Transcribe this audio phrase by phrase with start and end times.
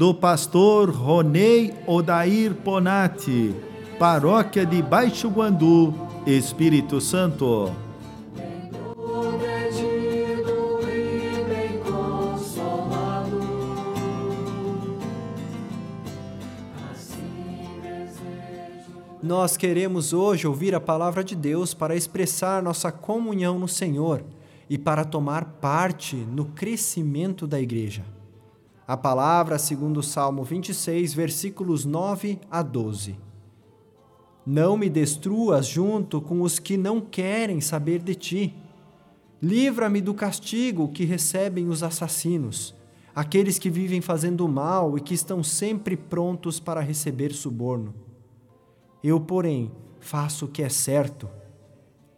[0.00, 3.54] do pastor Ronei Odair Ponati,
[3.98, 5.92] paróquia de Baixo Guandu,
[6.26, 7.70] Espírito Santo.
[19.22, 24.24] Nós queremos hoje ouvir a palavra de Deus para expressar nossa comunhão no Senhor
[24.66, 28.02] e para tomar parte no crescimento da igreja.
[28.90, 33.16] A palavra, segundo o Salmo 26, versículos 9 a 12.
[34.44, 38.54] Não me destruas junto com os que não querem saber de ti.
[39.40, 42.74] Livra-me do castigo que recebem os assassinos,
[43.14, 47.94] aqueles que vivem fazendo mal e que estão sempre prontos para receber suborno.
[49.04, 51.30] Eu, porém, faço o que é certo.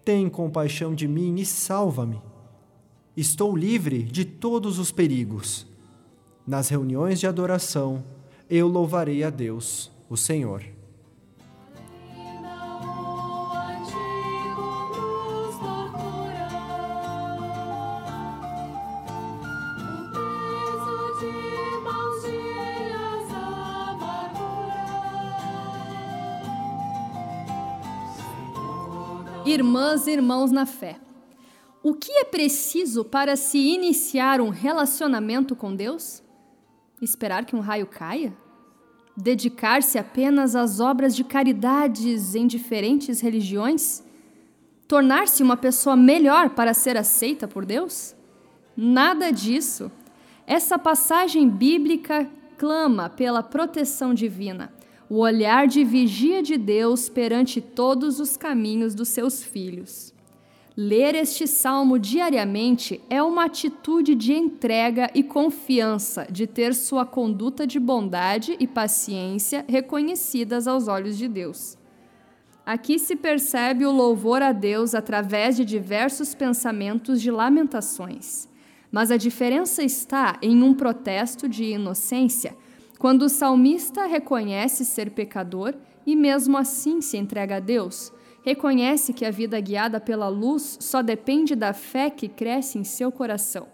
[0.03, 2.23] Tem compaixão de mim e salva-me.
[3.15, 5.71] Estou livre de todos os perigos
[6.47, 8.05] nas reuniões de adoração,
[8.51, 10.63] eu louvarei a Deus, o Senhor.
[29.45, 30.99] Irmãs e irmãos na fé,
[31.83, 36.23] o que é preciso para se iniciar um relacionamento com Deus?
[37.03, 38.33] Esperar que um raio caia?
[39.17, 44.05] Dedicar-se apenas às obras de caridades em diferentes religiões?
[44.87, 48.15] Tornar-se uma pessoa melhor para ser aceita por Deus?
[48.77, 49.91] Nada disso.
[50.47, 54.73] Essa passagem bíblica clama pela proteção divina,
[55.11, 60.15] o olhar de vigia de Deus perante todos os caminhos dos seus filhos.
[60.75, 67.67] Ler este salmo diariamente é uma atitude de entrega e confiança de ter sua conduta
[67.67, 71.77] de bondade e paciência reconhecidas aos olhos de Deus.
[72.65, 78.49] Aqui se percebe o louvor a Deus através de diversos pensamentos de lamentações.
[78.91, 82.57] Mas a diferença está em um protesto de inocência,
[82.99, 85.75] quando o salmista reconhece ser pecador
[86.07, 88.11] e mesmo assim se entrega a Deus
[88.43, 93.11] reconhece que a vida guiada pela luz só depende da fé que cresce em seu
[93.11, 93.69] coração.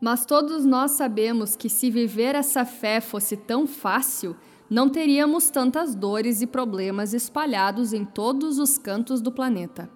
[0.00, 4.36] Mas todos nós sabemos que se viver essa fé fosse tão fácil,
[4.68, 9.88] não teríamos tantas dores e problemas espalhados em todos os cantos do planeta.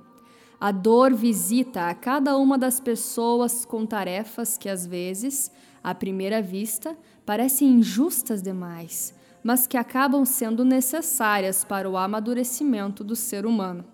[0.61, 5.51] A dor visita a cada uma das pessoas com tarefas que, às vezes,
[5.83, 9.15] à primeira vista, parecem injustas demais,
[9.47, 13.85] mas que acabam sendo necessárias para o amadurecimento do ser humano.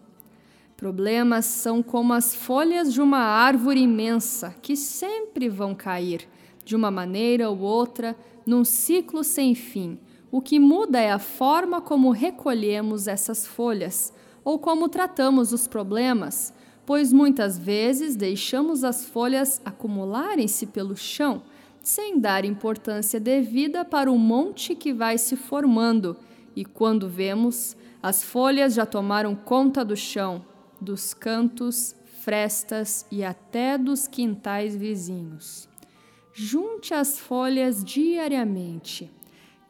[0.75, 6.27] Problemas são como as folhas de uma árvore imensa que sempre vão cair,
[6.65, 9.99] de uma maneira ou outra, num ciclo sem fim.
[10.31, 14.11] O que muda é a forma como recolhemos essas folhas
[14.43, 16.55] ou como tratamos os problemas,
[16.87, 21.43] pois muitas vezes deixamos as folhas acumularem-se pelo chão
[21.83, 26.17] sem dar importância devida para o monte que vai se formando,
[26.55, 30.45] e quando vemos, as folhas já tomaram conta do chão,
[30.81, 35.69] dos cantos, frestas e até dos quintais vizinhos.
[36.33, 39.11] Junte as folhas diariamente.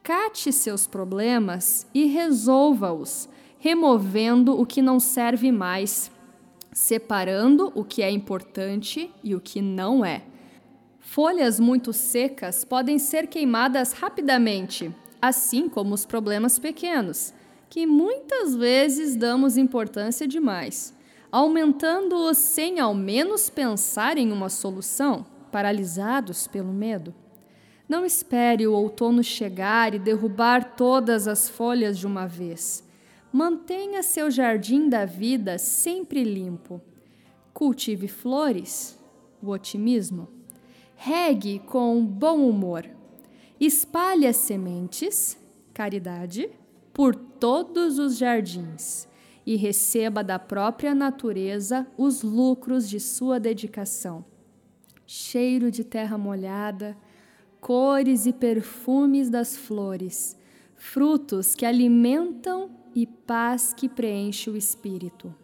[0.03, 6.11] Cate seus problemas e resolva-os, removendo o que não serve mais,
[6.73, 10.25] separando o que é importante e o que não é.
[11.13, 17.35] Folhas muito secas podem ser queimadas rapidamente, assim como os problemas pequenos,
[17.69, 20.97] que muitas vezes damos importância demais,
[21.31, 27.15] aumentando-os sem ao menos pensar em uma solução, paralisados pelo medo.
[27.87, 32.83] Não espere o outono chegar e derrubar todas as folhas de uma vez.
[33.31, 36.81] Mantenha seu jardim da vida sempre limpo.
[37.53, 38.99] Cultive flores,
[39.43, 40.41] o otimismo
[41.05, 42.89] regue com bom humor.
[43.59, 45.37] Espalhe as sementes,
[45.75, 46.49] caridade,
[46.93, 49.09] por todos os jardins
[49.45, 54.25] e receba da própria natureza os lucros de sua dedicação.
[55.05, 56.97] Cheiro de terra molhada,
[57.61, 60.37] cores e perfumes das flores,
[60.77, 65.35] frutos que alimentam e paz que preenche o espírito.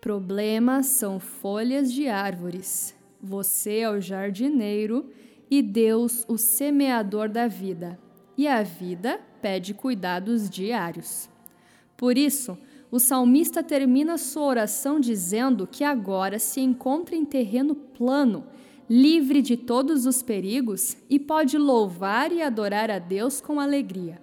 [0.00, 3.03] Problemas são folhas de árvores.
[3.26, 5.06] Você é o jardineiro
[5.50, 7.98] e Deus o semeador da vida.
[8.36, 11.30] E a vida pede cuidados diários.
[11.96, 12.58] Por isso,
[12.90, 18.44] o salmista termina sua oração dizendo que agora se encontra em terreno plano,
[18.90, 24.20] livre de todos os perigos e pode louvar e adorar a Deus com alegria.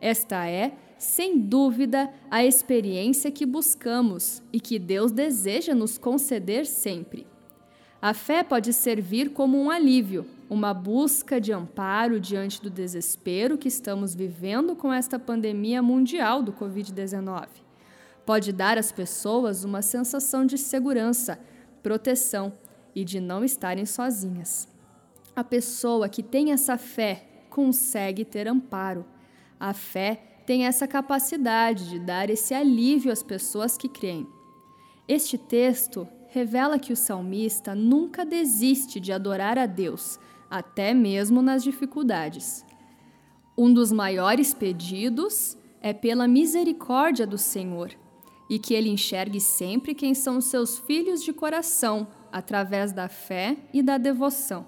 [0.00, 7.30] Esta é, sem dúvida, a experiência que buscamos e que Deus deseja nos conceder sempre.
[8.02, 13.68] A fé pode servir como um alívio, uma busca de amparo diante do desespero que
[13.68, 17.46] estamos vivendo com esta pandemia mundial do Covid-19.
[18.26, 21.38] Pode dar às pessoas uma sensação de segurança,
[21.82, 22.52] proteção
[22.92, 24.68] e de não estarem sozinhas.
[25.34, 29.06] A pessoa que tem essa fé consegue ter amparo
[29.62, 34.26] a fé tem essa capacidade de dar esse alívio às pessoas que creem.
[35.06, 40.18] Este texto revela que o salmista nunca desiste de adorar a Deus,
[40.50, 42.64] até mesmo nas dificuldades.
[43.56, 47.90] Um dos maiores pedidos é pela misericórdia do Senhor
[48.48, 53.82] e que ele enxergue sempre quem são seus filhos de coração através da fé e
[53.82, 54.64] da devoção.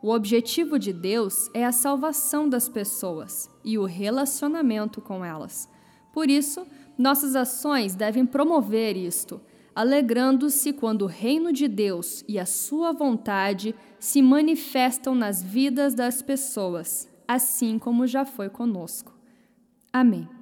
[0.00, 5.68] O objetivo de Deus é a salvação das pessoas e o relacionamento com elas.
[6.10, 6.66] Por isso,
[6.96, 9.42] nossas ações devem promover isto,
[9.76, 16.22] alegrando-se quando o reino de Deus e a sua vontade se manifestam nas vidas das
[16.22, 19.14] pessoas, assim como já foi conosco.
[19.92, 20.35] Amém.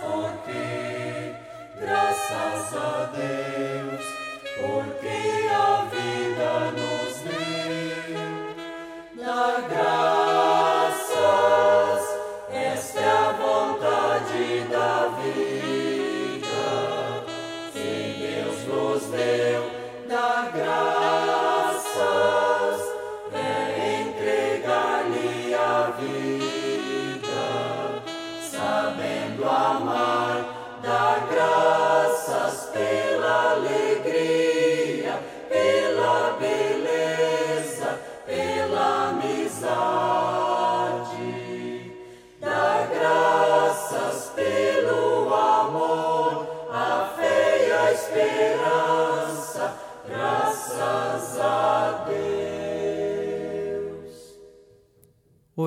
[0.00, 1.34] porque,
[1.80, 4.04] graças a Deus,
[4.56, 10.17] porque a vida nos deu da graça.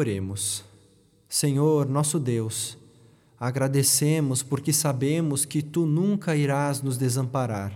[0.01, 0.65] Oremos.
[1.29, 2.75] Senhor, nosso Deus,
[3.39, 7.71] agradecemos porque sabemos que tu nunca irás nos desamparar,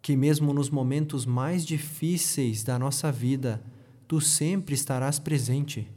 [0.00, 3.60] que mesmo nos momentos mais difíceis da nossa vida,
[4.06, 5.90] tu sempre estarás presente.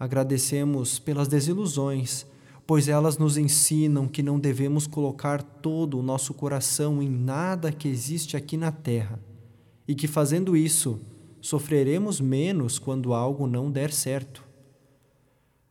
[0.00, 2.24] Agradecemos pelas desilusões,
[2.66, 7.88] pois elas nos ensinam que não devemos colocar todo o nosso coração em nada que
[7.88, 9.20] existe aqui na terra,
[9.86, 10.98] e que fazendo isso,
[11.44, 14.42] sofreremos menos quando algo não der certo.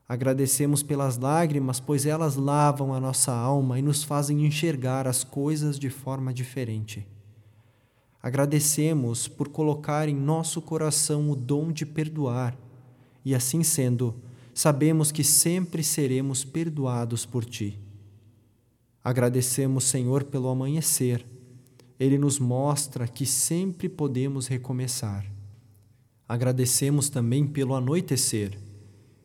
[0.08, 5.80] Agradecemos pelas lágrimas, pois elas lavam a nossa alma e nos fazem enxergar as coisas
[5.80, 7.08] de forma diferente.
[8.22, 12.56] Agradecemos por colocar em nosso coração o dom de perdoar,
[13.26, 14.14] e assim sendo,
[14.54, 17.80] sabemos que sempre seremos perdoados por Ti.
[19.04, 21.26] Agradecemos, Senhor, pelo amanhecer.
[22.00, 25.34] Ele nos mostra que sempre podemos recomeçar.
[26.34, 28.58] Agradecemos também pelo anoitecer.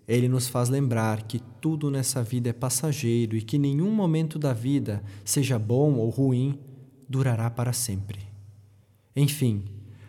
[0.06, 4.52] Ele nos faz lembrar que tudo nessa vida é passageiro e que nenhum momento da
[4.52, 6.58] vida, seja bom ou ruim,
[7.08, 8.20] durará para sempre.
[9.16, 9.64] Enfim,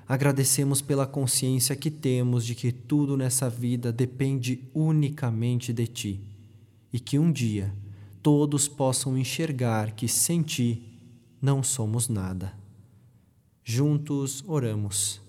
[0.05, 6.21] agradecemos pela consciência que temos de que tudo nessa vida depende unicamente de Ti
[6.91, 7.73] e que um dia
[8.21, 10.83] todos possam enxergar que sem Ti
[11.41, 12.51] não somos nada.
[13.63, 15.28] Juntos oramos.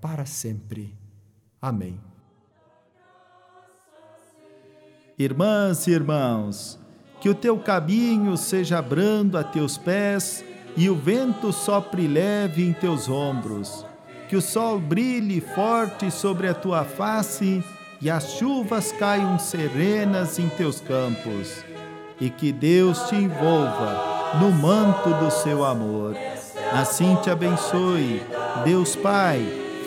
[0.00, 0.96] para sempre.
[1.60, 2.00] Amém.
[5.18, 6.78] Irmãs e irmãos,
[7.20, 10.44] que o teu caminho seja brando a teus pés
[10.76, 13.84] e o vento sopre leve em teus ombros.
[14.28, 17.64] Que o sol brilhe forte sobre a tua face
[18.00, 21.64] e as chuvas caiam serenas em teus campos.
[22.20, 26.14] E que Deus te envolva no manto do seu amor.
[26.72, 28.22] Assim te abençoe,
[28.64, 29.67] Deus Pai,